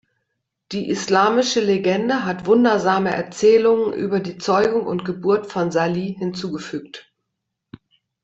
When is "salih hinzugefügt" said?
5.71-7.13